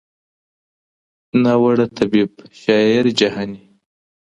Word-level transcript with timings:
ناوړه 1.43 1.85
طبیب 1.97 2.31
جهاني 3.17 3.59